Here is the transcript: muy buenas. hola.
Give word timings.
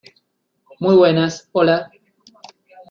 muy 0.79 0.95
buenas. 0.97 1.47
hola. 1.53 1.91